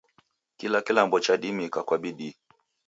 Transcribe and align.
Kila 0.57 0.81
kilambo 0.81 1.19
chadimika 1.19 1.83
kwa 1.83 1.97
bidii 1.97 2.35